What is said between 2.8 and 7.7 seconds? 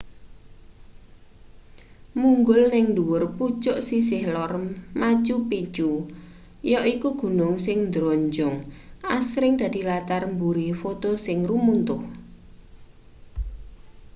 ndhuwur pucuk sisih lor machu picchu yaiku gunung